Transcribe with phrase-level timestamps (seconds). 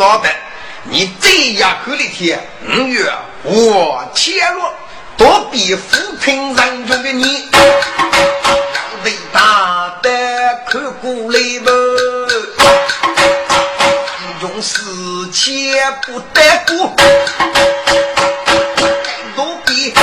[0.00, 0.28] 立刻烧得。
[0.84, 3.12] 你这样口的天，五月
[3.42, 4.74] 我天落，
[5.18, 7.60] 多比扶贫人中的你，要
[9.04, 10.08] 得大的
[10.70, 11.70] 看过来不？
[14.40, 14.80] 用事
[15.34, 15.76] 千
[16.06, 16.96] 不得过，
[19.36, 20.00] 多比大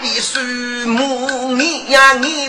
[0.00, 0.40] 比树
[0.88, 2.43] 木你呀你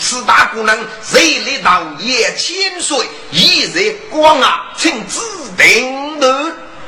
[0.00, 5.20] 此大姑娘谁来到也千岁，一日光啊，请指
[5.58, 6.28] 定的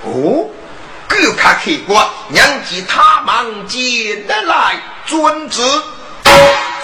[0.04, 0.48] 哦。
[1.06, 5.60] 各看开过，娘见他忙接得来，遵旨。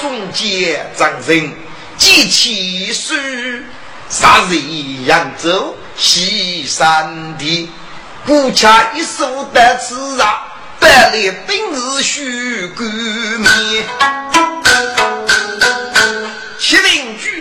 [0.02, 1.50] 中间长人
[1.96, 3.14] 记起书，
[4.10, 7.70] 杀人扬州西山地，
[8.26, 10.44] 不恰一手的字啊。
[10.78, 13.84] 百来本日须冠冕，
[14.32, 14.38] 七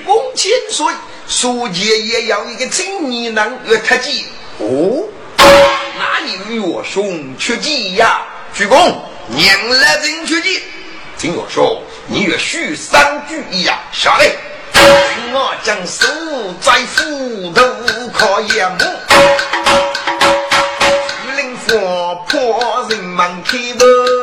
[0.08, 0.86] 令鞠躬千岁，
[1.28, 4.26] 书记也要一个青年郎月特技。
[4.60, 5.04] 哦，
[5.38, 8.22] 哪有岳兄缺技呀？
[8.54, 8.96] 鞠躬，
[9.28, 10.64] 娘来人缺技。
[11.18, 14.32] 听我说，你与许三句一样，下来，
[15.34, 16.08] 我将手
[16.62, 17.62] 在斧头
[18.14, 18.78] 靠眼目。
[21.70, 24.17] 我破人门开门，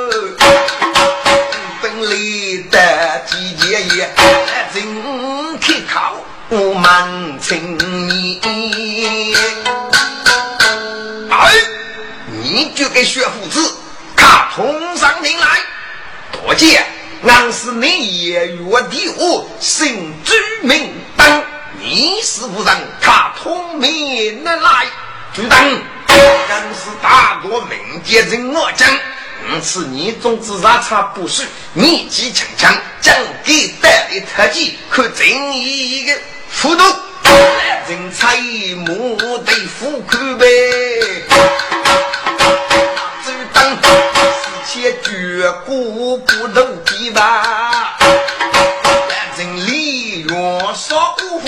[6.56, 8.40] 我满青年。
[11.28, 11.52] 哎，
[12.30, 13.74] 你就给薛夫子
[14.14, 15.46] 他通上名来，
[16.32, 16.86] 多见
[17.26, 20.32] 俺是你爷月的我姓朱
[20.64, 21.44] 名登，
[21.80, 24.86] 你是夫人他通名来，
[25.34, 25.82] 朱登。
[26.06, 28.88] 真是大国民间人我讲，
[29.50, 31.42] 因此你总之啥差不是
[31.72, 32.68] 年纪轻轻，
[33.00, 33.12] 将
[33.42, 35.26] 给带的特技，可真
[35.60, 36.12] 一个
[36.62, 36.82] 糊涂，
[37.88, 38.36] 人才
[38.86, 40.46] 莫得富看呗。
[43.22, 47.98] 只当四千绝骨不斗地吧，
[49.36, 51.40] 人利用少无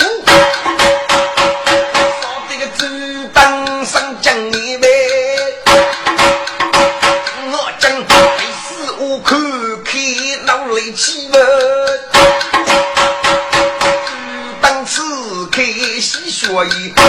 [16.57, 17.01] 所以下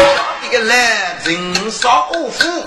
[0.53, 2.62] 的来人少富，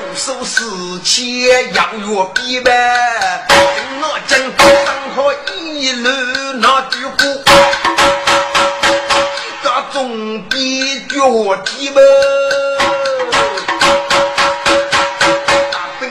[0.00, 0.64] 无数事
[1.04, 2.72] 切要越比呗。
[4.00, 4.48] 我讲上
[5.14, 6.08] 好一路
[6.62, 7.12] 那句话，
[9.36, 11.14] 一个总比脚
[11.66, 12.00] 低呗。
[16.00, 16.08] 彭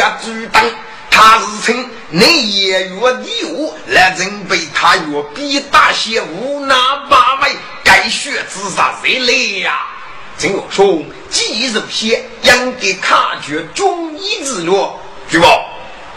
[0.00, 0.64] 家主当，
[1.10, 7.54] 他是称你也越礼物，来人被他越逼大些无拿把妹，
[7.84, 9.86] 该血自杀谁来呀？
[10.38, 14.98] 陈我兄，既如此，应该卡绝中医治疗。
[15.28, 15.68] 举报，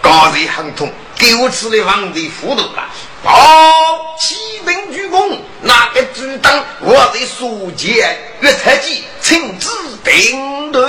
[0.02, 2.90] 刚才很痛，给我吃的房子糊涂了。
[3.22, 8.02] 报，启禀主公，那个主当我在书记
[8.42, 9.70] 岳才记亲自
[10.06, 10.82] 定夺。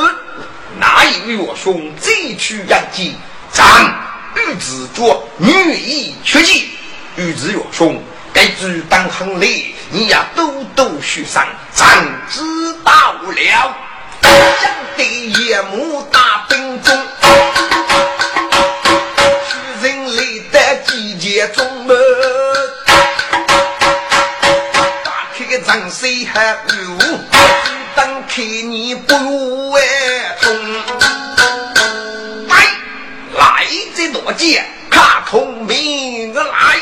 [0.79, 3.17] 哪有岳兄再去养鸡？
[3.53, 3.63] 咱
[4.37, 6.71] 玉子做女意缺计，
[7.17, 12.41] 玉子岳兄该知当很累，你也多多许上，咱知
[12.83, 13.77] 道了。
[14.21, 16.93] 将得夜幕大兵中，
[19.47, 21.95] 许人累得季节中么？
[25.05, 27.19] 打开个张水还有，
[27.95, 29.81] 当开你不如哎。
[34.35, 36.77] 多见看孔明的来，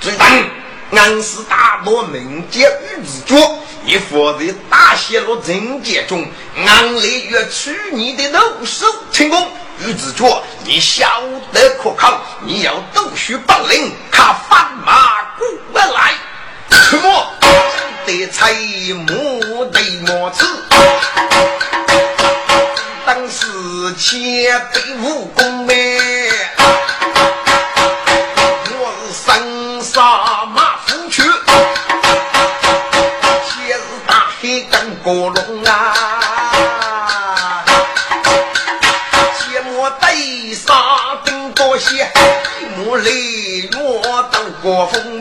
[0.00, 0.50] 只等
[0.92, 3.36] 俺是大罗名节玉子脚，
[3.84, 6.26] 你负责大泄露人间中，
[6.56, 9.50] 俺来越取你的肉手成功。
[9.84, 12.22] 玉子脚，你晓得可靠？
[12.40, 16.14] 你要读书本领，看翻马过来，
[16.70, 17.32] 什么
[18.06, 18.54] 得财
[19.06, 20.46] 木得莫吃，
[23.04, 23.46] 当时
[23.96, 26.00] 前辈武功没。
[39.34, 40.74] 切莫对杀
[41.24, 42.10] 更多些，
[42.76, 45.20] 莫泪我当过风。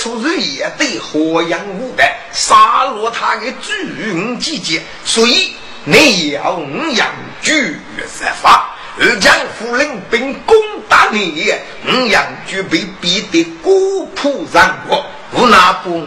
[0.00, 5.52] 多出日夜对河阳五百，杀落他的主人季节，所以
[5.84, 7.06] 你要五阳
[7.42, 8.74] 举设法。
[8.98, 10.56] 二将夫人兵攻
[10.88, 11.52] 打你，
[11.86, 15.04] 五阳就被逼得孤苦难活，
[15.34, 16.06] 无那不五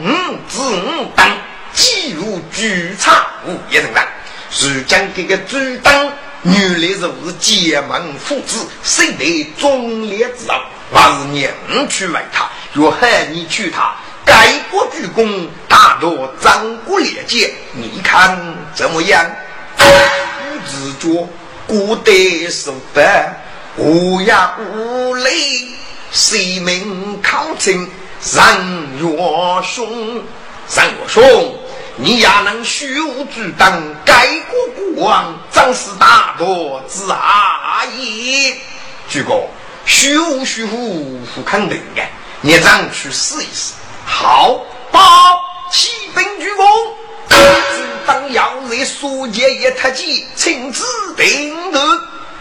[0.49, 1.31] 子五当，
[1.73, 4.03] 几如巨差无一人当。
[4.49, 6.11] 是将这个主当，
[6.43, 10.61] 原来是结盟父子，谁得忠烈之道？
[10.91, 11.51] 还是娘
[11.87, 18.37] 去为他，若害你娶她，改国鞠躬，大夺张国烈剑，你看
[18.73, 19.25] 怎么样？
[19.77, 21.29] 与子卓。
[21.65, 22.11] 古代
[22.51, 23.41] 受烦，
[23.77, 25.31] 无牙无泪，
[26.11, 27.89] 谁命抗争？
[28.33, 30.15] 人若兄，
[30.75, 31.55] 人若兄，
[31.95, 32.85] 你也能修
[33.33, 36.45] 主当改国国王，真是大道
[36.89, 38.55] 之阿也。
[39.09, 39.23] 举
[39.85, 42.01] 个修修复复肯定的，
[42.41, 43.73] 你让去试一试。
[44.05, 44.59] 好，
[44.91, 44.99] 报
[45.71, 46.67] 启禀主公。
[48.05, 50.83] 当要在书记一特急亲自
[51.15, 51.81] 定夺。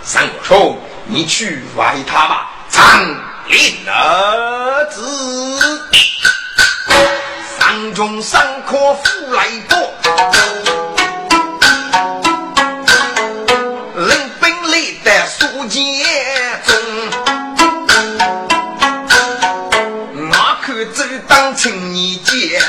[0.03, 3.01] 三我说你去外他吧，长
[3.47, 5.01] 林儿子，
[7.59, 9.79] 山中山可富来多，
[22.03, 22.61] 你姐，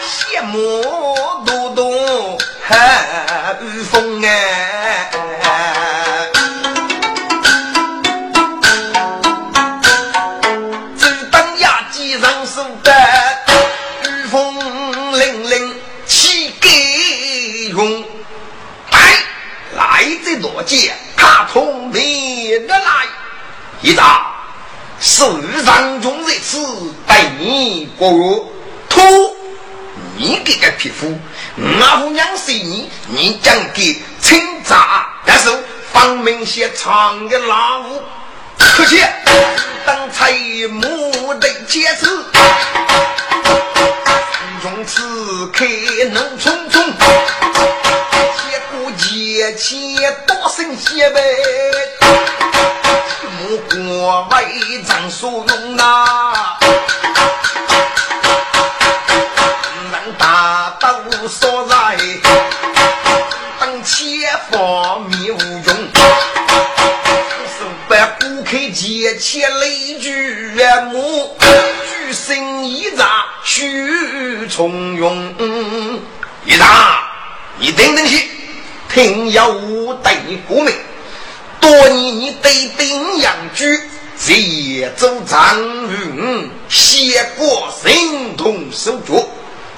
[0.00, 0.82] 羡慕
[1.44, 3.58] 多多寒
[3.90, 5.10] 风哎。
[33.22, 35.48] 你，讲给清查，但是
[35.92, 38.02] 方明些长的老五，
[38.58, 39.00] 可惜
[39.86, 40.32] 当才
[40.68, 42.06] 木的坚持，
[44.60, 45.64] 从此开
[46.10, 46.82] 能匆匆。
[48.98, 49.70] 借钱
[50.26, 51.22] 多生些呗，
[53.38, 56.58] 木过为张所用啊，
[59.92, 60.88] 能大刀
[61.28, 61.61] 所在，当前
[64.50, 65.72] 方面无用，手
[67.88, 70.50] 把不开借钱累聚
[70.90, 75.32] 木，举身一扎须从容，
[76.44, 77.04] 一扎
[77.58, 78.30] 你等等去。
[78.92, 80.74] 听有我对你过命，
[81.60, 83.80] 多年你对兵养居，
[84.18, 85.58] 节奏张
[85.88, 89.26] 云，写过神通手脚，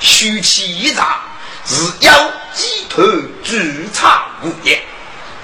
[0.00, 1.22] 虚气一扎，
[1.66, 3.02] 是要鸡头
[3.42, 4.78] 举茶无言。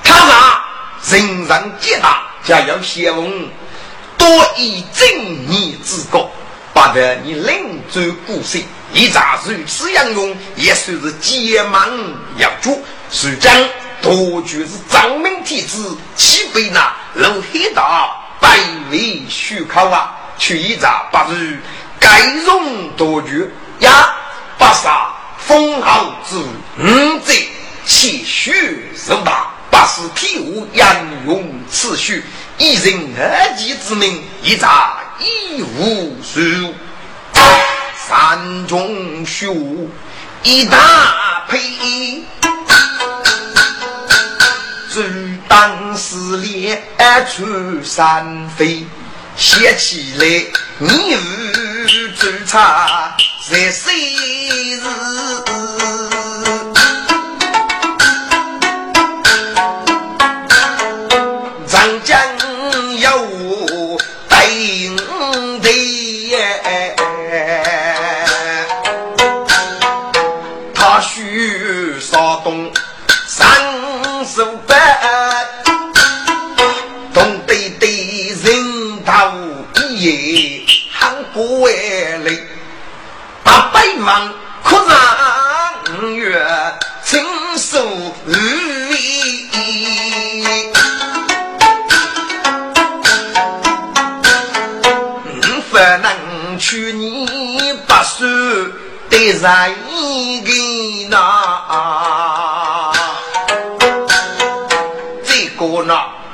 [0.03, 0.63] 他那
[1.17, 3.49] 人人皆大，家要先问，
[4.19, 5.09] 多以正
[5.49, 6.31] 义之国，
[6.75, 8.63] 不得你临走孤身，
[8.93, 12.85] 一扎如此样用，也算是结盟要主。
[13.13, 13.53] 是将
[14.01, 18.09] 夺取是张明体子，岂非那老黑大
[18.39, 18.57] 百
[18.91, 20.15] 位虚考啊？
[20.39, 21.59] 去一扎八日，
[21.99, 23.51] 该容夺取
[23.81, 24.15] 呀！
[24.57, 25.13] 八杀
[25.51, 27.49] 封号之五贼，
[27.85, 28.53] 气血
[28.95, 30.89] 受大，八是体无杨
[31.27, 32.25] 勇此许，
[32.57, 36.73] 一人二己之名，一扎一无数，
[37.97, 39.49] 三中虚
[40.45, 40.77] 一大
[41.49, 42.23] 配。
[44.95, 45.03] 就
[45.49, 46.81] 当是连
[47.27, 48.87] 出山飞，
[49.37, 50.27] 写起来
[50.79, 51.19] 你又
[52.15, 53.17] 追查
[53.51, 53.91] 在谁
[54.77, 54.81] 日？
[61.67, 62.17] 长江
[63.01, 64.47] 有我带
[70.73, 72.71] 他须稍动。
[74.25, 74.79] 手板，
[77.13, 77.87] 东北的
[78.45, 79.13] 人头
[79.75, 81.75] 一夜喊过来，
[83.51, 86.41] 八百万可让月
[87.05, 87.21] 承
[87.59, 87.85] 受
[88.27, 88.33] 雨
[95.69, 97.27] 不能娶你
[97.89, 98.29] 八岁
[99.09, 99.43] 的人
[100.45, 101.21] 给那。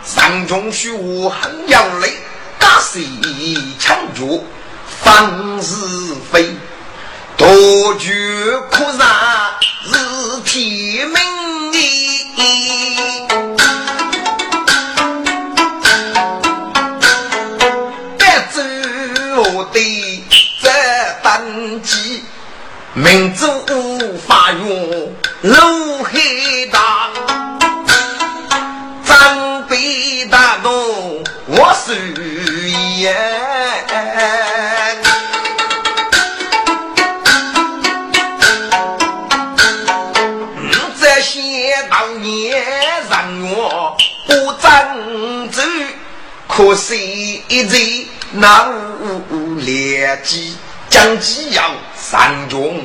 [0.05, 2.13] 上中虚无很要累，
[2.61, 3.03] 打谁
[3.79, 4.23] 强脚
[5.03, 5.75] 方是
[6.31, 6.55] 非，
[7.37, 8.13] 多聚
[8.71, 9.09] 苦难
[9.85, 11.17] 是天命。
[18.19, 18.63] 白走
[19.37, 19.79] 我的
[20.63, 20.69] 这
[21.23, 22.23] 单机，
[22.95, 23.47] 民族
[24.27, 25.55] 发源路
[46.67, 48.69] 可惜一日那
[49.31, 50.57] 无劣迹，
[50.91, 51.63] 将计要
[51.95, 52.83] 三中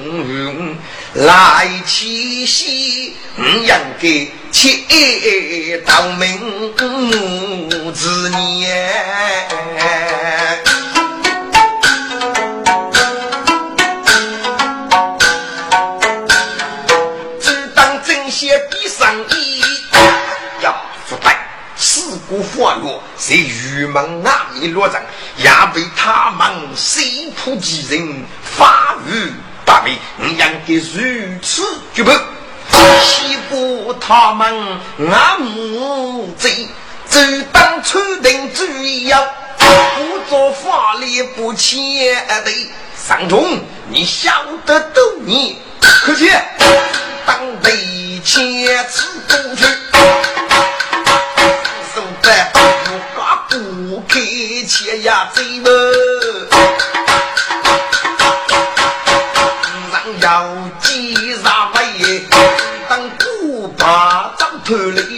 [1.15, 3.67] 来七夕，应
[3.99, 4.27] 该。
[4.51, 6.75] 切道明
[7.95, 8.87] 之年，
[17.39, 19.61] 只当正邪比上衣，
[20.61, 20.75] 呀，
[21.09, 21.33] 不对，
[21.77, 24.99] 四顾发落，在玉门外面落阵，
[25.37, 29.31] 也被他们西浦几人发于
[29.63, 31.61] 大位，我应该如此
[31.93, 32.11] 举报。
[33.03, 34.79] 西部他们
[35.11, 36.67] 俺母贼，
[37.07, 37.19] 就
[37.53, 38.65] 当初定主
[39.05, 39.23] 要，
[39.59, 41.79] 不做法律不欠
[42.27, 42.51] 的。
[42.97, 43.59] 上中，
[43.89, 44.31] 你晓
[44.65, 46.31] 得都你，可惜
[47.27, 47.69] 当得
[48.25, 48.43] 千
[48.89, 49.90] 次公去。
[54.91, 55.69] 哎呀走了，
[59.89, 60.29] 让要
[60.81, 62.27] 几啥位？
[62.89, 65.10] 当不把张头里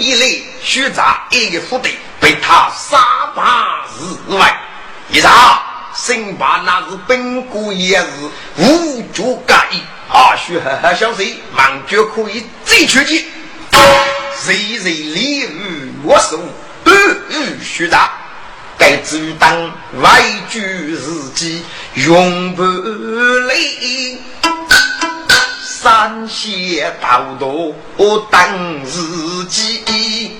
[0.00, 0.26] 以来，
[0.62, 1.94] 学杂一副对。
[2.20, 2.98] 被他杀
[3.34, 4.60] 八日外，
[5.10, 5.62] 一查，
[5.94, 8.06] 辛巴那是本国也是
[8.58, 9.80] 无足盖意
[10.12, 10.36] 啊！
[10.36, 13.24] 许呵呵小谁，忙就可以再出去。
[14.38, 16.38] 谁谁礼遇我手，
[16.84, 18.12] 不与虚大，
[18.76, 24.20] 该知当外居自己永不离。
[25.82, 26.84] 山西
[27.38, 27.48] 道
[27.96, 29.00] 我当自
[29.46, 30.36] 己。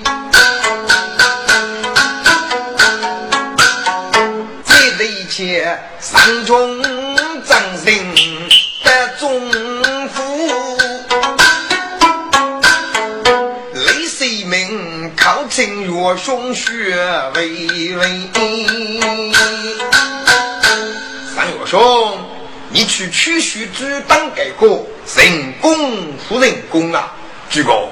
[5.99, 8.15] 上中正人
[8.83, 9.51] 的中
[10.09, 10.21] 府，
[13.73, 16.95] 雷水门靠近岳兄学
[17.33, 18.29] 微微。
[21.33, 22.19] 三岳兄，
[22.69, 27.11] 你去取取主党改革，人工不人工啊？
[27.49, 27.89] 主公，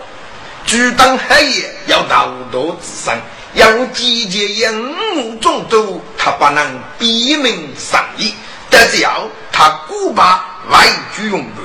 [0.65, 3.17] 主党黑夜要道德之上。
[3.55, 8.33] 要集结英武众多，他不能闭门商议，
[8.69, 11.61] 得叫他古巴外居用不？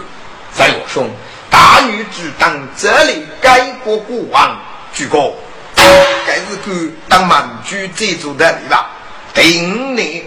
[0.57, 1.11] 在我兄，
[1.51, 4.59] 大女子当这里改国国王，
[4.95, 5.37] 举国，
[5.77, 8.89] 该是个当满居这族的对吧？
[9.35, 10.27] 定内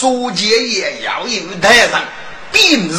[0.00, 2.00] 书记也要有台上，
[2.52, 2.94] 并日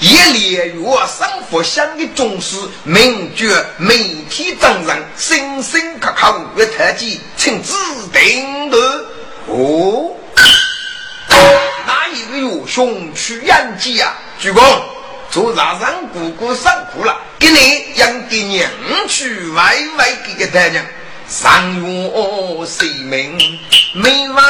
[0.00, 3.96] 一连月生佛像的宗师，名绝媒
[4.28, 7.72] 体掌声，声声可靠，越特技，请指
[8.12, 8.76] 定的
[9.46, 10.10] 哦。
[11.86, 14.12] 哪一位岳兄去演技啊？
[14.40, 14.60] 鞠躬，
[15.30, 18.68] 做大上姑姑辛苦了，给你养给娘
[19.06, 20.84] 去歪歪给个大娘。
[21.30, 22.10] 上月
[22.66, 23.38] 谁命
[23.94, 24.42] 没外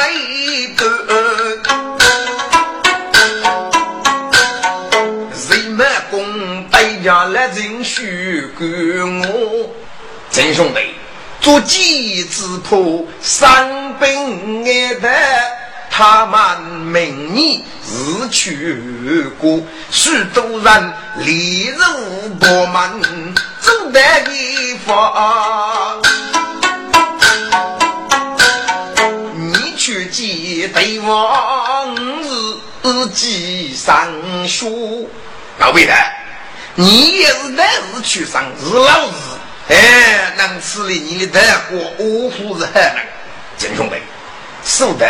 [0.75, 0.87] 头，
[5.31, 8.65] 谁满功代价来人许给
[9.03, 9.69] 我？
[10.31, 10.95] 真兄弟，
[11.39, 14.09] 做鸡子铺三本
[14.65, 15.07] 爱的，
[15.91, 21.83] 他们明年日去过，许多人立如
[22.39, 24.01] 薄门，走得
[24.33, 26.01] 一方。
[30.11, 31.95] 对往
[32.83, 34.09] 日记上
[34.45, 35.09] 书，
[35.57, 35.93] 老辈的，
[36.75, 39.15] 你也是男儿出生，是老子，
[39.69, 43.01] 哎，能吃了你的德国，我夫是很能。
[43.57, 43.95] 真兄弟，
[44.65, 45.05] 守德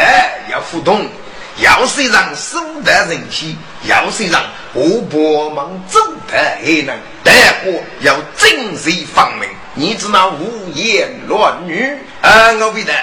[0.52, 1.10] 要互动，
[1.58, 7.32] 要是让守德人气，要是让我伯忙走得还能，德
[7.64, 12.94] 国要正随方明，你只那胡言乱语，啊，我辈的。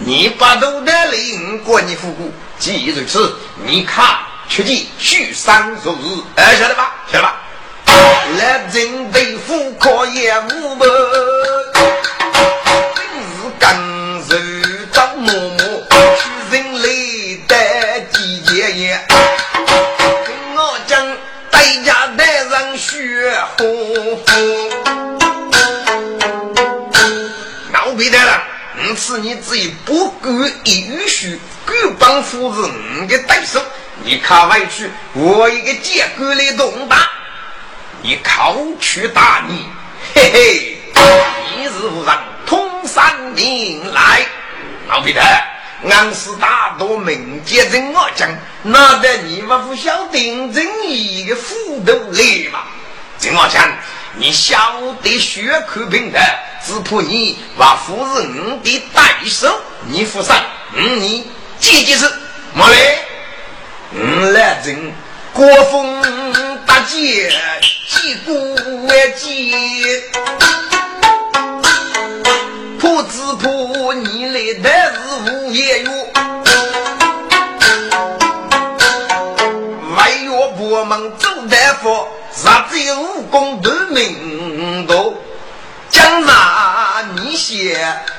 [0.00, 2.06] 你把头抬起我给你看
[2.60, 3.34] 你的样子
[3.66, 4.04] 你看
[4.48, 7.32] 你的样子你看你的样子你把
[7.84, 10.40] 头抬起来准备你看你把头抬起来
[13.18, 14.54] 你把头抬起来我给
[17.08, 17.66] 你看
[18.28, 19.04] 你把来
[20.56, 20.92] 我讲
[21.52, 22.16] 你看你
[22.50, 22.86] 把血
[23.56, 23.64] 抬
[27.84, 28.47] 我给你看
[28.94, 33.62] 次你只有不管一允许，敢帮夫人的对手，
[34.04, 37.08] 你看外去，我一个结果来动打，
[38.02, 39.66] 你靠去打你，
[40.14, 40.78] 嘿嘿，
[41.56, 42.14] 一日无人
[42.46, 44.26] 通山林来，
[44.88, 45.20] 老皮特。
[45.88, 48.28] 俺是大多民间人我讲，
[48.64, 51.54] 那得你不不晓得真义的斧
[51.86, 52.64] 头来嘛？
[53.20, 53.62] 郑我讲，
[54.20, 54.56] 你晓
[55.00, 56.18] 得血口平的，
[56.66, 59.48] 只怕你把夫人的带手，
[59.86, 60.36] 你负上，
[60.74, 61.24] 嗯，你
[61.60, 62.10] 姐姐是
[62.52, 62.98] 莫来，
[63.92, 64.92] 嗯，来人，
[65.32, 66.02] 国风
[66.66, 67.30] 大姐，
[67.88, 70.02] 击鼓为接。
[72.80, 75.92] 破子破，你来的是无言哟。
[80.58, 85.14] 外岳伯门走大夫，杀贼武功都名多。
[85.88, 87.78] 江南你写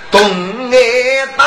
[0.10, 1.46] 东爱大，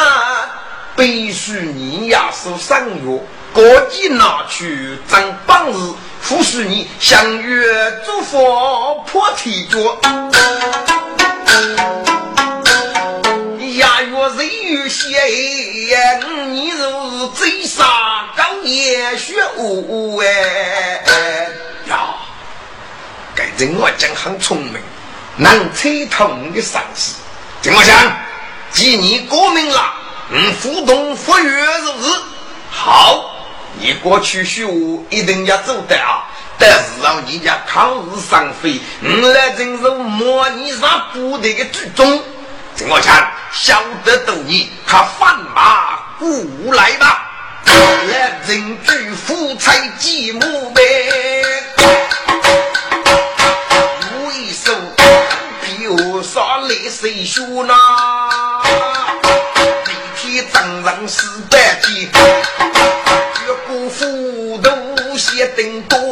[0.95, 3.21] 必须你亚受三月，
[3.55, 7.67] 各地拿去争本事，复须你相约
[8.05, 9.79] 祝福破天脚。
[14.89, 15.09] 谢
[16.49, 17.85] 你如追杀
[18.37, 20.27] 高野雪雾哎
[21.89, 22.15] 呀！
[23.35, 24.75] 该人我讲很聪明，
[25.37, 27.15] 能猜通的上司。
[27.61, 27.97] 怎么想？
[28.71, 29.95] 既你过命了，
[30.31, 32.15] 嗯，互动服约是不是？
[32.71, 33.31] 好，
[33.79, 34.67] 你过去学
[35.11, 36.25] 一定要做得啊！
[36.59, 42.23] 但是让你家抗日上飞，嗯，来真是模拟上部队的举中。
[42.83, 43.31] 怎么讲？
[43.53, 47.31] 晓得到你，他放马过来吧！
[47.65, 50.81] 来人举夫妻继母呗，
[54.27, 54.73] 为首
[55.63, 57.73] 比我耍泪水血呐，
[59.87, 62.11] 每天整人四百斤，
[63.47, 66.12] 越过斧头先等多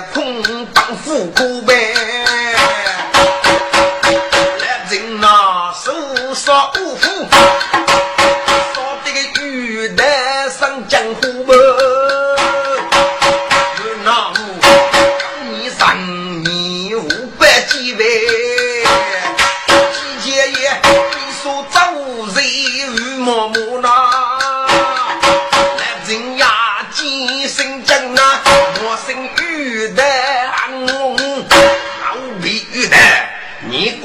[0.00, 1.74] 空当富苦呗，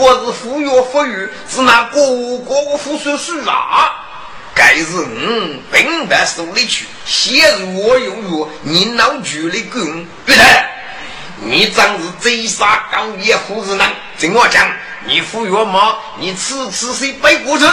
[0.08, 2.00] 我是富裕富裕，是那个
[2.38, 3.92] 个富叔叔啊！
[4.56, 10.08] 该是嗯，平白手里去，先入我用药，你脑局里滚！
[10.26, 10.70] 玉台，
[11.42, 13.92] 你真是贼杀高野胡子男！
[14.18, 14.66] 听我讲，
[15.06, 15.98] 你富裕吗？
[16.18, 17.66] 你次次谁背过去？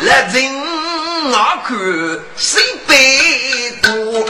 [0.00, 1.74] 来人啊，看
[2.36, 4.27] 谁背过？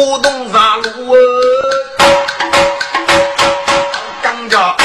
[0.00, 1.14] 腐波动上路
[4.22, 4.79] 刚着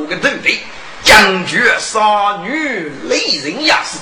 [0.00, 0.60] 我的徒弟，
[1.04, 3.98] 将军少女雷人也是。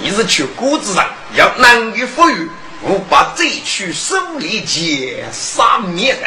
[0.00, 2.48] 你是去谷子上要男女富裕，
[2.82, 6.26] 我把这曲手里剑杀灭的，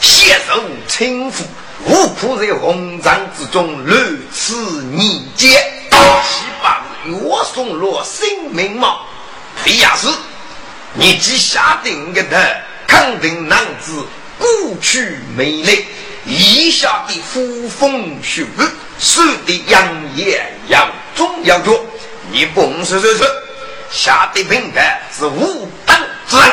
[0.00, 1.44] 血肉轻浮。
[1.86, 3.94] 无苦在红帐之中，如
[4.32, 5.50] 此逆奸，
[5.90, 7.14] 岂把岳
[7.54, 9.00] 送落性命吗？
[9.62, 10.08] 非也是，
[10.94, 14.04] 你既下定个的，肯定男子
[14.38, 14.48] 过
[14.82, 15.86] 去美丽，
[16.26, 18.46] 以下的呼风血雨，
[18.98, 19.82] 使的扬
[20.16, 21.80] 言要中要绝，
[22.30, 23.26] 你不是说说，
[23.90, 25.96] 下的平台是无等
[26.28, 26.52] 之人，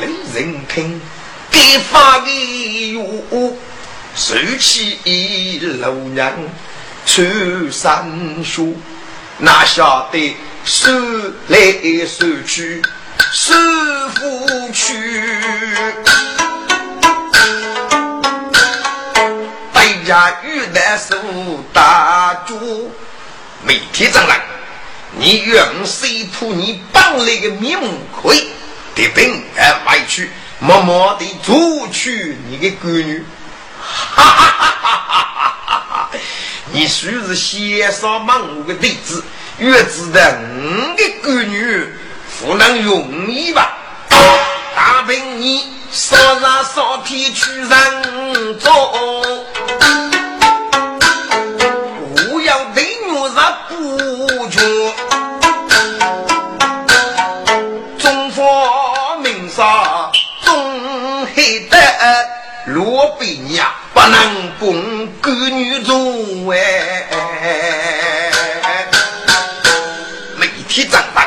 [0.00, 1.00] 没人听，
[1.50, 3.56] 给发的哟，
[4.14, 6.32] 手起楼娘
[7.04, 7.22] 出
[7.70, 8.10] 山
[8.42, 8.76] 书，
[9.38, 10.90] 哪晓得手
[11.48, 11.58] 来
[12.06, 12.82] 手去。
[13.32, 13.52] 师
[14.14, 15.38] 傅去，
[20.06, 21.16] 家玉带手
[21.72, 22.92] 打住。
[23.62, 24.36] 每天早上，
[25.18, 28.48] 你用谁铺你绑来个面目盔，
[28.94, 33.24] 得病而外去，默默地捉去你的闺女。
[33.78, 36.10] 哈哈哈哈哈哈！
[36.72, 39.24] 你虽是先上忙我的弟子，
[39.58, 41.92] 越知道我的闺女。
[42.38, 43.78] 不能容易吧？
[44.74, 49.46] 大兵你少杀少天去人中，
[59.56, 60.12] 华名杀
[60.44, 61.76] 中黑的
[62.66, 67.06] 罗比亚，不能共闺女中哎。
[70.36, 71.26] 每天长大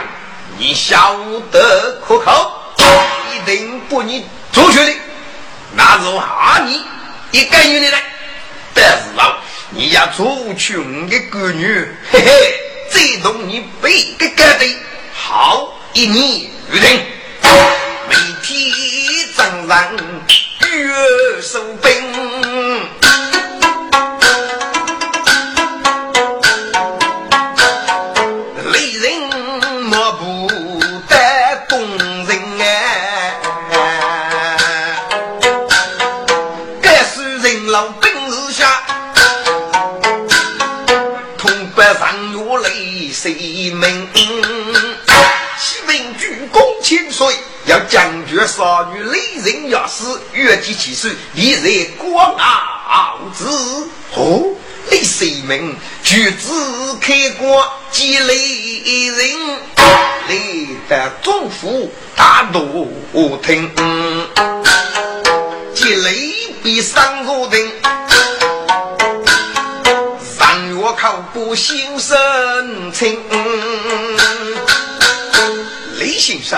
[0.60, 1.16] 你晓
[1.52, 2.76] 得可靠，
[3.34, 4.94] 一定不你出去的。
[5.74, 6.84] 那是哈你
[7.32, 8.04] 一个女的来，
[8.76, 9.40] 但是啊，
[9.72, 12.32] 你要出去我的闺女，嘿嘿，
[12.92, 14.66] 这动你背个个的，
[15.14, 17.02] 好一年预定，
[17.42, 17.50] 每
[18.42, 18.72] 天
[19.36, 19.96] 早上
[20.62, 22.00] 月收兵。
[47.66, 48.09] 要将
[48.40, 53.46] 绝少女雷人要死，越级起手，一人光傲子。
[54.16, 54.56] 哦，
[54.90, 55.76] 雷神明
[56.06, 58.34] 举子开光，击雷
[59.10, 59.60] 人，
[60.30, 63.70] 雷得众福大怒听，
[65.76, 67.70] 击雷比三座顶，
[70.38, 73.22] 上月靠不心生情，
[75.98, 76.58] 雷先生。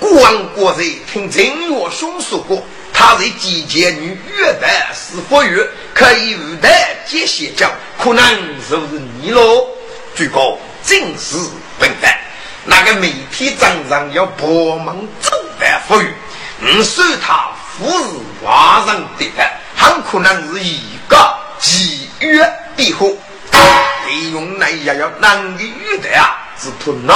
[0.00, 8.24] 王国人听陈月兄说过，他是季节女月旦是佛月，可以无代接邪教，可能
[8.68, 9.66] 就是你喽。
[10.14, 11.36] 最高正是
[11.78, 12.18] 笨蛋，
[12.64, 16.12] 那个每天早上要帮忙做饭佛月，
[16.58, 18.04] 你说他不是
[18.42, 19.30] 晚上的
[19.76, 23.18] 很可能是一个季月庇护。
[24.06, 27.14] 利用那也要男的月旦啊，只图拿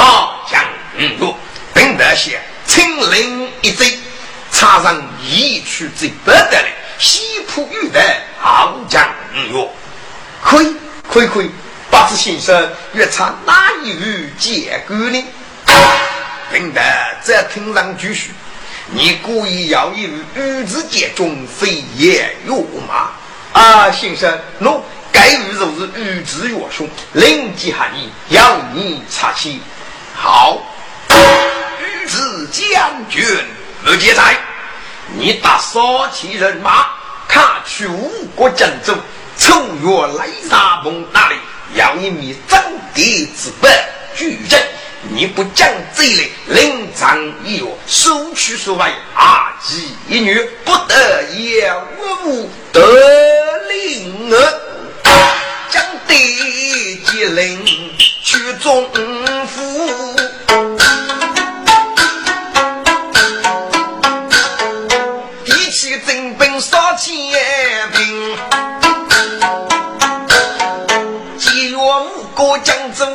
[0.49, 0.63] 将
[0.97, 1.37] 嗯多，
[1.73, 2.41] 笨蛋些。
[2.67, 3.99] 青灵一贼，
[4.51, 9.07] 插上一曲最不得了，西浦玉带好将
[9.53, 9.71] 哟，
[10.43, 10.75] 可以
[11.09, 11.51] 可以可以，
[11.91, 15.25] 不知先生越唱哪一句结歌呢？
[16.53, 16.81] 听得
[17.25, 18.31] 这听上去是，
[18.91, 23.11] 你故意要一语玉字结中，非也有吗？
[23.53, 24.81] 啊，先生，喏，
[25.13, 29.61] 该语就是玉字月兄，灵机含义，要你插起，
[30.15, 30.63] 好。
[32.07, 33.25] 子将军
[33.85, 34.37] 不劫财，
[35.17, 35.81] 你打杀
[36.13, 36.87] 起人马，
[37.29, 38.95] 看去吴国荆州，
[39.37, 41.37] 秋月雷沙峰那里，
[41.75, 42.61] 要一米真
[42.95, 43.73] 敌之本
[44.17, 44.59] 举证。
[45.11, 51.71] 你不将这里，临场一月，收取所谓阿吉一女，不得也
[52.25, 52.81] 无得
[53.69, 54.61] 令儿，
[55.71, 57.63] 将地接令
[58.23, 58.89] 去中
[59.47, 60.17] 府。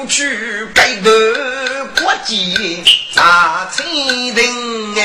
[0.09, 1.11] 去，拜头
[2.01, 4.95] 国际查清人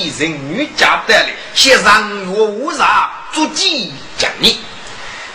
[0.00, 4.58] 才继承女家得来，先让我无啥足迹讲你。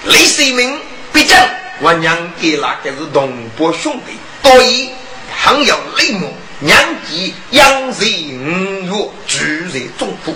[0.05, 0.79] 雷世民
[1.13, 1.37] 毕竟
[1.81, 4.13] 我娘给那个是同胞兄弟，
[4.47, 4.89] 所以
[5.37, 8.89] 很有雷母娘子养在五月
[9.27, 10.35] 住在中府，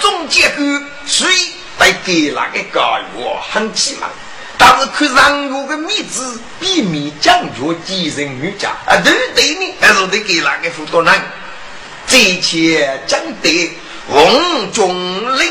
[0.00, 0.64] 总结果
[1.06, 1.26] 谁
[1.78, 4.08] 得给那个高月很气愤。
[4.56, 11.20] 但是看上我的面子，避免将军继承女家啊，对对呢，还是得给那个辅导人。
[12.10, 13.70] 这切将得
[14.08, 14.92] 红中
[15.38, 15.46] 领，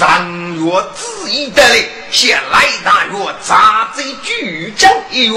[0.00, 0.08] 上
[0.54, 0.64] 月
[0.96, 5.34] 旨意得来，先来大月扎贼巨将一月，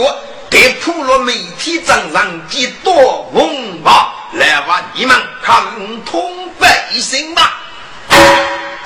[0.50, 5.62] 得普罗媒体账上几多文吧，来吧，你们看
[6.06, 7.60] 通百姓吧，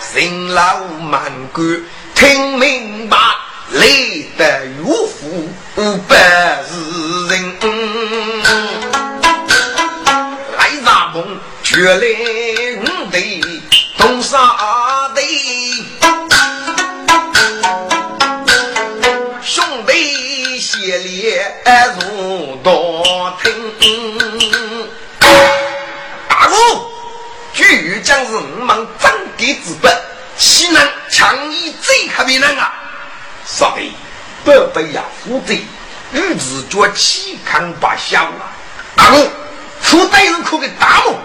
[0.02, 0.80] 邢老
[1.12, 1.84] 满官
[2.16, 3.16] 听明白。
[3.70, 5.86] 累得岳父不是
[7.28, 7.54] 人，
[10.58, 11.38] 来啥梦？
[11.62, 12.02] 却来
[12.80, 13.42] 五队
[13.98, 15.22] 东沙队，
[21.04, 23.54] 弟协力如多听。
[26.28, 26.56] 大哥，
[27.54, 29.96] 巨将是五门张敌之本，
[30.38, 32.74] 岂能强以最可别人啊？
[33.46, 33.92] 少尉，
[34.44, 35.66] 不被呀负罪，
[36.12, 38.52] 日子脚气康不小啊！
[38.96, 39.30] 大哥，
[39.82, 41.20] 负歹人可给打我！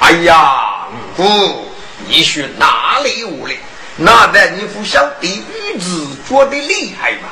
[0.00, 1.72] 哎呀，五姑，
[2.06, 3.56] 你说哪里无来？
[3.96, 7.28] 哪得你不晓得日子脚的厉害吗？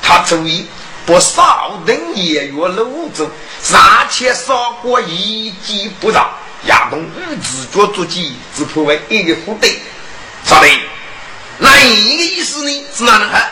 [0.00, 0.68] 他注意
[1.06, 3.30] 不少等夜月楼中，
[3.62, 6.30] 杀切杀过一击不着，
[6.66, 9.78] 亚东日子脚足迹只破为一个副队。
[10.44, 10.80] 少尉。
[11.58, 12.84] 那一个意思呢？
[12.96, 13.50] 是哪能看？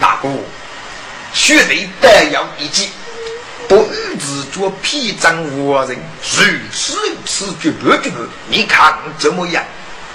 [0.00, 0.28] 大哥，
[1.32, 2.88] 学得得要一记，
[3.68, 8.26] 不与之做皮张活人，如此如此绝不绝不？
[8.48, 9.62] 你看怎么样？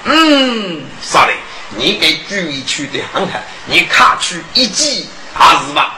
[0.05, 1.35] 嗯，少嘞，
[1.77, 5.97] 你给注意去的很好，你看去一记还是吧？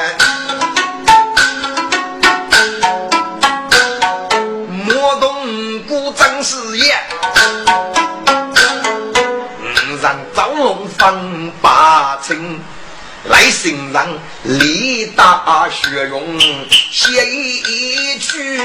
[13.41, 16.39] 来生人力大血勇
[16.69, 18.61] 写一曲，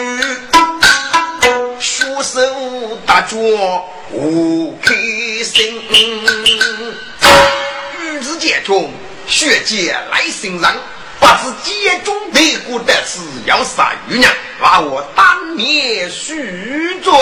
[1.81, 2.39] 书手
[3.07, 3.39] 大脚
[4.13, 4.95] 无开
[5.43, 5.83] 心。
[8.03, 8.93] 玉子剑中，
[9.27, 10.71] 血溅来心人，
[11.21, 17.15] 不知剑中得过的是要杀玉娘，把我当面许罪。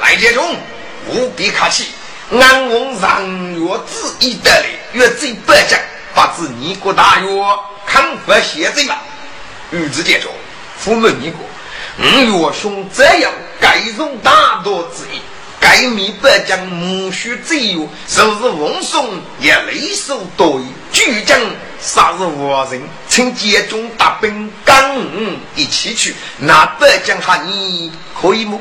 [0.00, 0.56] 来剑中，
[1.10, 1.88] 务必客气，
[2.32, 5.78] 俺王上月旨意得来，月罪不讲，
[6.16, 7.28] 不知你国大约
[7.84, 8.96] 看不写罪吗？
[9.70, 10.32] 玉子剑中，
[10.78, 11.44] 父母你过，
[11.98, 15.20] 五月兄这样改容大道之意。
[15.60, 17.86] 该米百将母须自由，
[18.16, 20.66] 若是奉送也累受多疑。
[20.90, 21.38] 巨将
[21.82, 24.74] 杀日无人，请接中大兵跟
[25.54, 26.14] 一起去。
[26.38, 28.58] 那百将哈你可以么？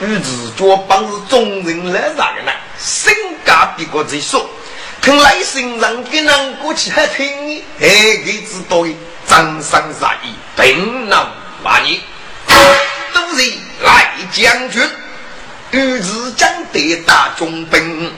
[0.00, 2.52] 与自家帮是众人来杀的呢？
[2.80, 3.14] 身
[3.46, 4.44] 价比过最说，
[5.04, 7.86] 听来生人给人过去还听你，还
[8.24, 8.82] 给知道
[9.28, 11.28] 真生杀意，并能
[11.62, 12.00] 骂你。
[13.12, 13.52] 都是
[13.82, 14.82] 来将军。
[15.72, 18.10] 与日将得大中兵，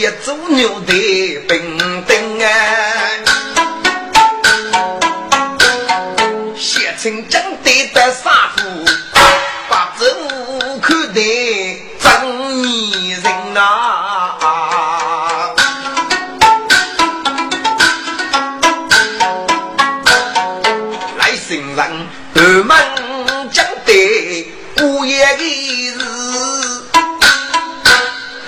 [0.00, 0.94] 一座牛的
[1.46, 1.76] 兵
[2.06, 2.48] 丁啊，
[6.56, 8.64] 写成江对的傻子，
[9.68, 12.24] 把人口得真
[12.62, 13.58] 迷人呐！
[21.18, 22.74] 来新人，咱门
[23.52, 26.49] 江对过一个日。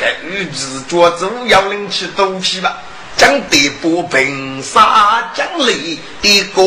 [0.02, 2.76] 该玉子脚走要领去赌气吧，
[3.16, 6.60] 将地不平杀将里一个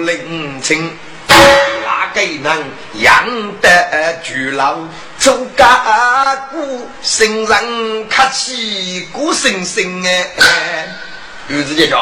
[0.00, 0.94] 领情。
[1.26, 2.62] 哪个能
[2.96, 3.26] 养
[3.62, 4.76] 得住老
[5.18, 6.86] 周家姑？
[7.02, 10.86] 生人客气，孤生生哎。
[11.48, 11.94] 玉子姐姐，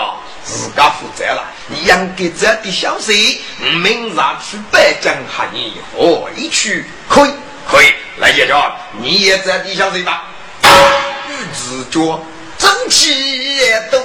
[0.44, 1.44] 自家负责了。
[1.84, 3.42] 养给这的小息，
[3.80, 6.84] 明日去北京喊你何以去？
[7.08, 7.30] 可以，
[7.70, 7.86] 可以。
[8.18, 8.54] 来姐姐，
[9.00, 10.24] 你也这的小息吧。
[10.62, 12.20] 玉子脚
[12.58, 14.00] 争气多。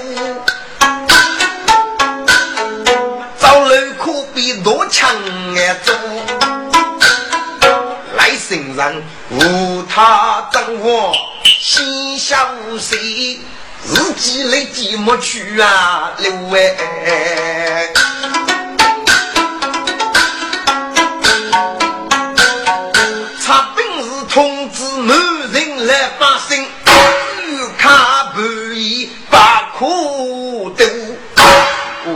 [3.37, 5.09] 走路可比多强
[5.55, 5.75] 哎！
[5.83, 5.93] 走，
[8.15, 12.35] 来生人无他掌握，心小
[12.79, 13.39] 谁？
[13.87, 17.87] 自己来寂寞去啊，留哎！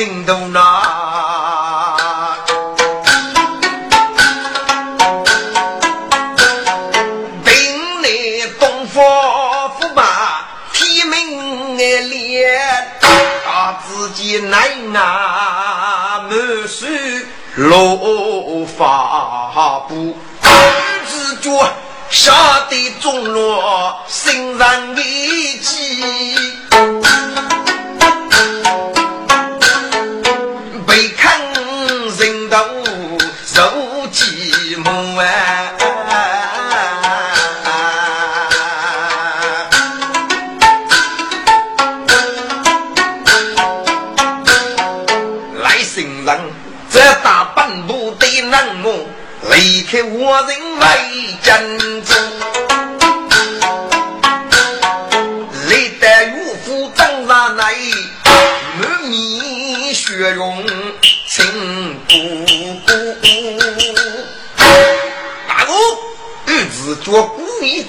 [0.00, 0.58] 人头呐。
[7.44, 7.52] 等
[8.02, 9.04] 你东方
[9.78, 10.02] 驸马
[10.72, 11.82] 提名来，
[13.44, 16.30] 他自己奈啊满
[16.66, 16.86] 手
[17.56, 20.16] 落发布，
[21.06, 21.50] 自觉。
[22.08, 22.32] 下
[22.68, 25.19] 得中落，心上的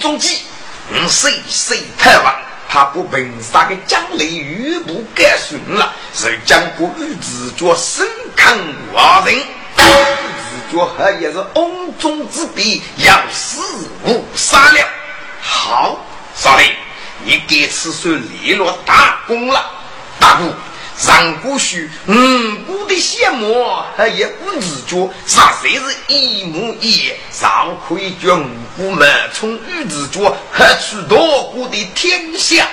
[0.01, 0.39] 中计，
[0.91, 2.35] 嗯，谁谁太王，
[2.67, 9.35] 他不凭杀个奖励玉不该顺了，是将过儿子做深坑挖人。
[10.73, 13.61] 脚还也是瓮中之鳖，要死
[14.05, 14.87] 无杀了。
[15.41, 15.99] 好，
[16.33, 16.65] 少林，
[17.25, 19.69] 你这次算立了大功了。
[20.17, 20.53] 大功，
[20.97, 21.77] 上古书
[22.07, 22.13] 五
[22.65, 23.65] 谷的羡慕，
[23.97, 27.17] 还也不自觉，啥才是一模一样？
[27.31, 32.67] 上可以叫五谷们从玉子脚还取夺过的天下。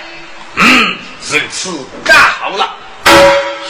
[0.57, 0.97] 嗯，
[1.31, 1.71] 如此
[2.05, 2.77] 干好了。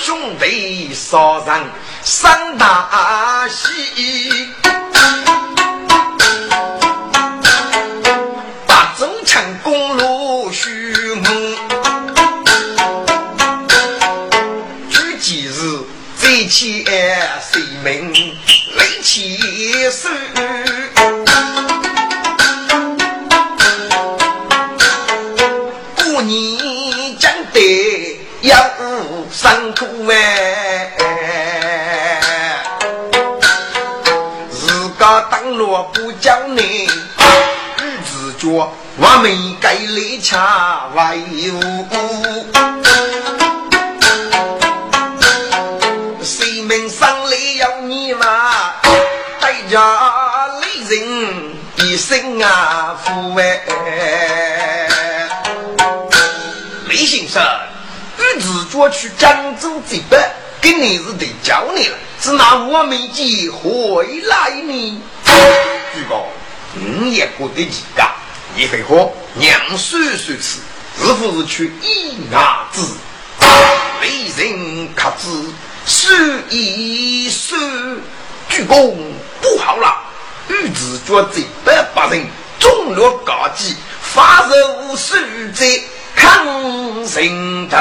[0.02, 1.64] 兄弟杀人
[2.02, 4.48] 三大喜，
[16.58, 16.84] 起
[17.40, 18.12] 谁名
[18.74, 19.38] 雷起
[19.92, 20.08] 手，
[25.94, 28.56] 过年将得要。
[29.30, 30.90] 辛苦哎，
[34.50, 36.86] 自家当落不叫你，
[37.78, 41.16] 日子脚我没该来抢外
[41.52, 41.86] 物。
[51.98, 54.88] 人一声啊父哎，
[56.88, 57.42] 雷先生。
[58.40, 60.30] 自觉去江州这边，
[60.60, 65.02] 跟你是得教你了，只拿我没机回来呢。
[65.92, 66.24] 举高，
[66.74, 68.02] 你也过得几个？
[68.54, 70.60] 你会喝娘水水吃，
[71.00, 72.96] 是不是去一牙子？
[74.00, 75.28] 为人可知
[75.84, 76.14] 手
[76.48, 77.56] 一手，
[78.48, 78.94] 鞠躬
[79.40, 80.04] 不好了。
[80.48, 82.26] 玉子脚这百八人，
[82.58, 85.14] 中了高级，发如手
[85.54, 85.66] 在
[86.16, 87.76] 抗神头。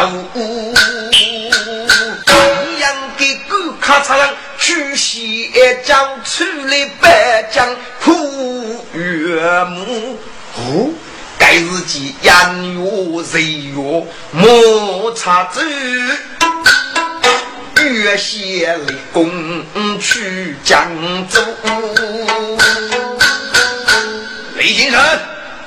[1.14, 5.52] 一样给狗咔嚓啷，去西
[5.84, 7.68] 江出来百江
[8.04, 10.20] 苦月木。
[10.58, 10.90] 哦，
[11.40, 12.34] 该日记烟
[12.76, 12.82] 月
[13.32, 13.42] 日
[13.72, 15.62] 月莫擦走。
[17.80, 19.32] 月写立功
[20.00, 20.92] 去江
[21.28, 21.42] 州，
[24.58, 25.02] 李先生，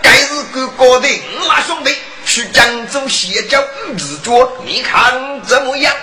[0.02, 5.94] 该是个哥的五拉兄弟去江州写教玉子脚，你看怎么样？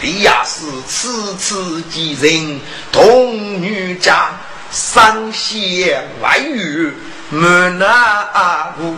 [0.00, 4.32] 李亚是此次几人同女家，
[4.70, 6.92] 三贤外语
[7.30, 7.40] 莫
[7.70, 8.96] 那无，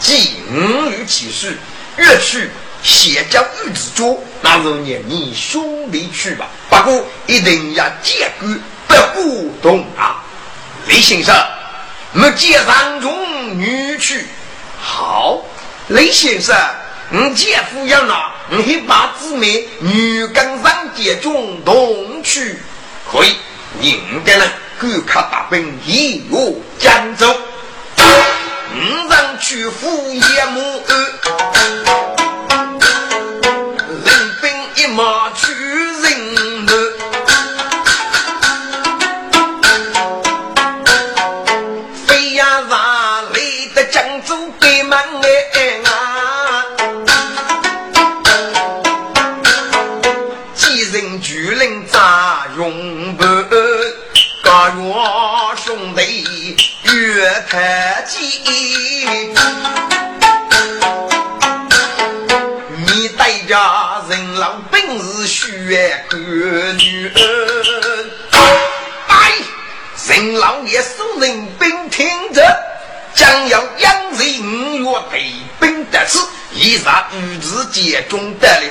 [0.00, 0.16] 今
[0.50, 1.56] 日起事，
[1.96, 2.50] 越去。
[2.82, 6.46] 先将玉子捉，那是念你兄弟去吧。
[6.70, 8.48] 不过一定要结果
[8.86, 10.22] 不互动啊！
[10.86, 11.34] 李先生，
[12.12, 14.22] 没见上中女婿。
[14.80, 15.42] 好，
[15.88, 16.56] 李先生，
[17.10, 22.58] 你姐夫要拿，你把姊妹女跟上接中同去。
[23.10, 23.36] 可以，
[23.80, 24.44] 应该呢，
[24.80, 27.28] 赶快大兵一路江州，
[27.98, 30.82] 五人去赴夜幕。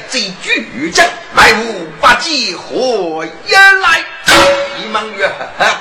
[0.10, 4.04] 中得了这巨将，迈无八计何言来？
[4.82, 5.30] 一忙月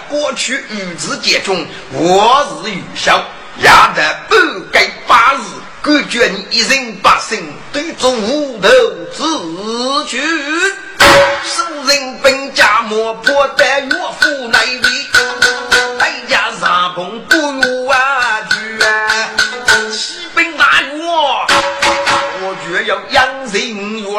[0.09, 3.22] 过去玉子节中，我日雨小，
[3.62, 4.37] 压得不
[4.72, 5.39] 该八日，
[5.83, 7.39] 感觉你一人把身
[7.72, 8.68] 对着无头
[9.12, 10.20] 自去。
[11.45, 15.07] 世人本家莫破在岳父那位，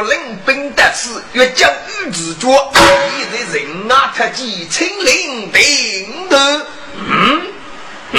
[0.02, 2.72] 人越领兵得此，越教育之脚，
[3.18, 6.38] 一在人啊特技亲临顶头。
[6.96, 7.42] 嗯，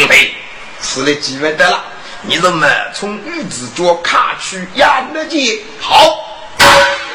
[0.09, 0.35] 嘿，
[0.83, 1.85] 吃了几万得了，
[2.23, 5.65] 你怎么从玉子脚卡去压那去？
[5.81, 6.19] 好，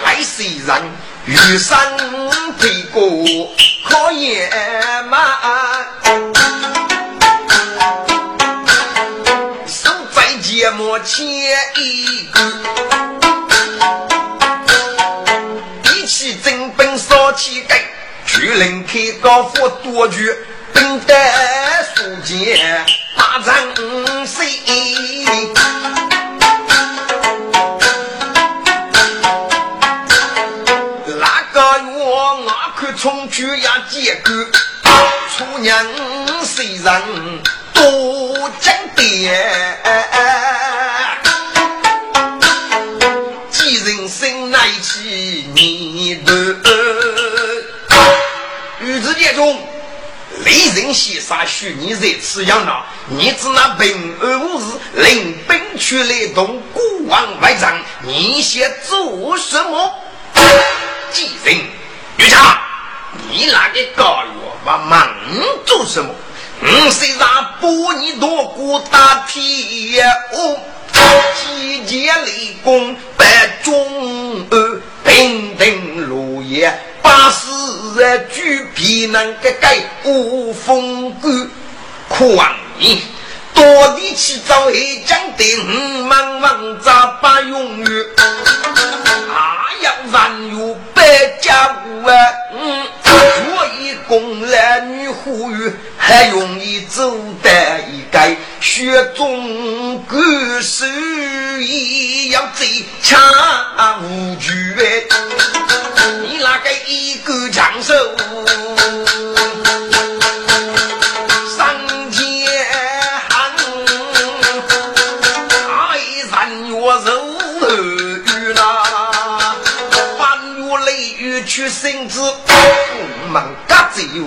[0.05, 0.83] 来谁人？
[1.25, 1.97] 玉山
[2.57, 3.01] 飞过
[3.87, 4.51] 可野
[5.09, 5.39] 马，
[9.65, 11.23] 手在芥末切
[11.77, 12.41] 一个，
[17.33, 17.83] 气概，
[18.25, 20.35] 巨人开高火多绝，
[20.73, 21.13] 本得
[21.95, 22.85] 书剑
[23.17, 23.55] 大战
[24.25, 24.59] 谁？
[32.95, 33.83] 从举呀？
[33.89, 34.31] 结构，
[35.35, 35.85] 出娘。
[36.45, 37.01] 虽然
[37.73, 39.33] 多讲点，
[43.49, 47.22] 几人生来起你的。
[49.13, 49.59] 玉子节中，
[50.43, 59.93] 雷人西杀许你在此养老，你只拿平安无事，领兵去来动国王外长，你先做什么？
[61.11, 61.57] 几人？
[62.17, 62.57] 玉长。
[63.29, 65.07] 你那个高月把忙
[65.65, 66.13] 做什么？
[66.61, 67.19] 嗯，虽然
[67.61, 70.57] 把你多过大天哦，
[70.93, 73.25] 集结立功百
[73.63, 73.73] 中
[74.49, 77.47] 二，平定如业，八十
[78.31, 81.47] 举皮能个盖无风光，
[82.09, 82.55] 可望
[83.53, 88.05] 多地去找黑将丁，忙忙咋把永远，
[89.29, 92.15] 啊要然有百家户啊，
[92.59, 92.85] 嗯。
[93.55, 97.49] 我以公男女呼吁，还容易走得
[97.89, 100.17] 一改血中骨
[100.61, 100.85] 手
[101.61, 103.21] 一样贼强
[104.01, 104.51] 无惧
[106.21, 107.93] 你那个一个强手，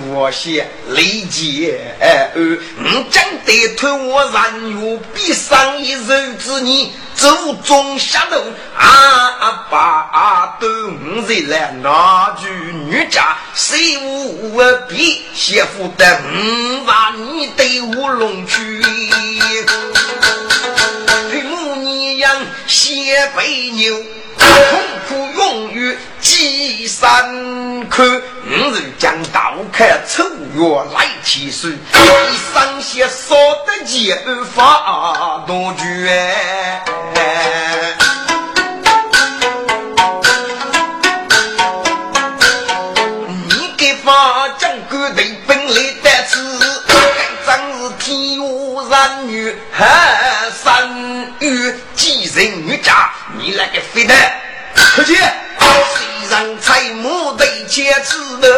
[0.08, 1.94] 我先理解。
[2.00, 8.36] 二，你讲得推我然有必上一人之你，祖宗下头
[8.76, 8.86] 啊
[9.40, 18.82] 啊把都五日来拿住女家，谁无必媳妇的五把你对我弄去。
[22.66, 23.94] 母你养血背牛。
[24.38, 24.46] 痛
[25.08, 30.62] 苦永于几山口，五日将刀开丑月
[30.94, 31.74] 来提水，一
[32.54, 33.34] 上些少
[33.66, 34.18] 得剑
[34.54, 36.30] 法多绝。
[43.48, 46.36] 你给发将官的本领得此，
[47.46, 48.42] 真是天下
[48.90, 50.88] 男女还三
[51.40, 51.76] 女几
[52.36, 53.10] 人女家。
[53.38, 54.14] 你那个飞的，
[54.74, 58.48] 可惜虽然才母对钱吃的，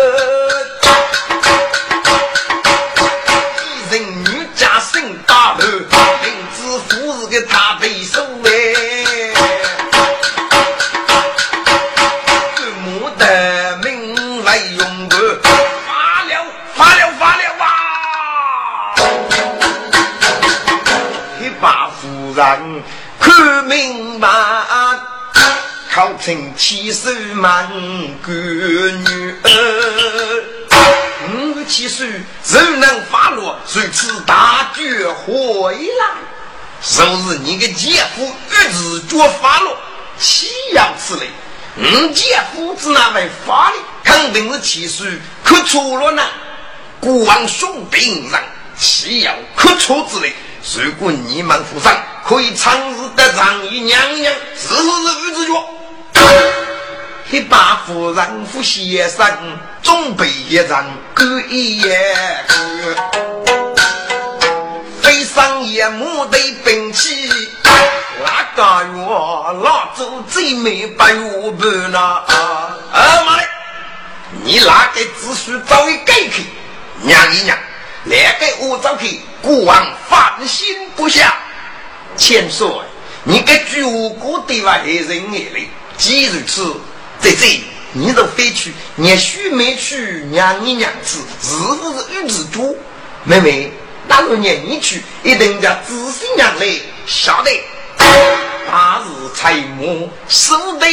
[26.57, 27.69] 七十万
[28.23, 30.45] 个女儿，
[31.33, 32.07] 五七岁
[32.45, 36.07] 仍能发落，如此大举回来，
[36.83, 39.77] 收是你的姐夫玉子脚发落，
[40.19, 41.31] 岂要此类？
[41.77, 45.09] 你姐夫子那位发的，肯定是七岁
[45.45, 46.23] 可出了呢。
[47.01, 48.43] 国王兄弟上，
[48.77, 50.35] 岂有可出之类？
[50.77, 55.65] 如果你们府上可以长日得长一娘娘，是不是玉子脚？
[57.31, 59.27] 黑把夫人夫先生，
[59.83, 62.45] 总被一人勾一眼，
[65.03, 67.31] 飞上夜幕的兵器，
[68.25, 69.05] 那个月
[69.63, 71.99] 老祖最美白玉盘呐！
[72.93, 73.47] 啊妈嘞，
[74.43, 76.47] 你那个只需早一改去，
[77.03, 77.59] 娘一娘，
[78.05, 81.37] 那个我早去，国王放心不下。
[82.17, 82.67] 千岁，
[83.23, 85.69] 你个巨无辜对外人眼里。
[85.99, 86.77] 既如此，
[87.21, 87.61] 在这
[87.93, 92.79] 你都非去，你须没去娘你娘子，是不是玉子猪？
[93.25, 93.73] 妹妹，
[94.07, 96.67] 那若念你去，一定叫仔细娘来
[97.05, 97.51] 晓得。
[98.71, 100.87] 八日财母守得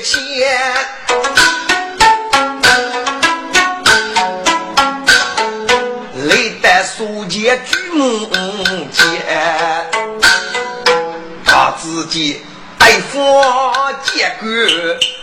[0.00, 0.16] 钱，
[6.24, 8.26] 累得书剑举目
[8.90, 9.86] 间，
[11.44, 12.42] 他自己。
[12.88, 13.18] 大夫
[14.02, 14.48] 结果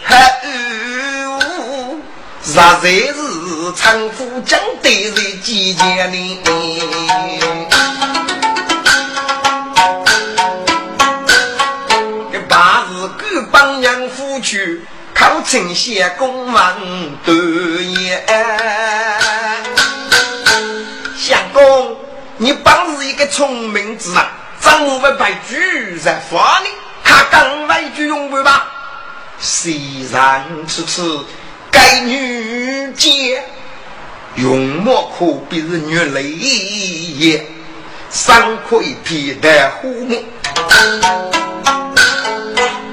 [0.03, 1.99] 还无，
[2.43, 3.15] 实在是
[3.75, 6.37] 长夫讲对在几千年。
[12.31, 14.85] 这八字狗帮娘夫去，
[15.15, 16.75] 靠成些公王
[17.25, 18.23] 多言。
[21.17, 21.97] 相公，
[22.37, 24.23] 你帮是一个聪明之人，
[24.61, 26.67] 掌握百举在法里。
[27.05, 28.67] 他刚来句用不吧？
[29.39, 29.77] 虽
[30.11, 31.23] 然此次
[31.69, 33.43] 该女杰，
[34.35, 37.45] 用莫可比是女雷也，
[38.09, 40.23] 三可一匹的虎目。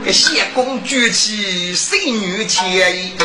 [0.04, 3.16] 个谢公举起谁女前衣，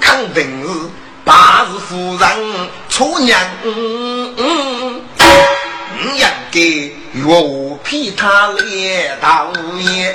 [0.00, 0.68] 肯定是
[1.22, 3.38] 八日夫人出娘。
[6.52, 7.24] 给岳
[7.82, 10.14] 皮他脸当面，